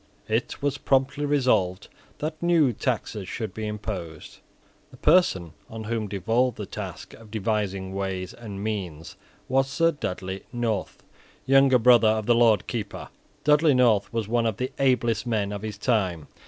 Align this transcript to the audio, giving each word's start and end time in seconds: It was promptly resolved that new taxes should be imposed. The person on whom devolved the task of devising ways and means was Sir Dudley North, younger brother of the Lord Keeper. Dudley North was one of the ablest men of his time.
It 0.27 0.63
was 0.63 0.79
promptly 0.79 1.25
resolved 1.27 1.87
that 2.17 2.41
new 2.41 2.73
taxes 2.73 3.29
should 3.29 3.53
be 3.53 3.67
imposed. 3.67 4.39
The 4.89 4.97
person 4.97 5.53
on 5.69 5.83
whom 5.83 6.07
devolved 6.07 6.57
the 6.57 6.65
task 6.65 7.13
of 7.13 7.29
devising 7.29 7.93
ways 7.93 8.33
and 8.33 8.63
means 8.63 9.15
was 9.47 9.67
Sir 9.69 9.91
Dudley 9.91 10.41
North, 10.51 11.03
younger 11.45 11.77
brother 11.77 12.07
of 12.07 12.25
the 12.25 12.33
Lord 12.33 12.65
Keeper. 12.65 13.09
Dudley 13.43 13.75
North 13.75 14.11
was 14.11 14.27
one 14.27 14.47
of 14.47 14.57
the 14.57 14.71
ablest 14.79 15.27
men 15.27 15.51
of 15.51 15.61
his 15.61 15.77
time. 15.77 16.27